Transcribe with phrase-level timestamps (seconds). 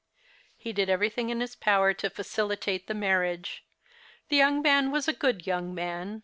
[0.57, 3.63] He did everything in his power to facilitate the marriage.
[4.29, 6.19] The young man was a good young man.